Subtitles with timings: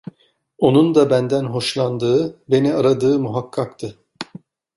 [0.57, 3.99] Onun da benden hoşlandığı, beni aradığı muhakkaktı.